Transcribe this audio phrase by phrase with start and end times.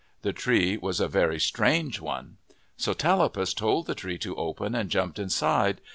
[0.23, 2.37] The tree was a very strange one.
[2.75, 5.79] So Tallapus told the tree to open, and jumped inside.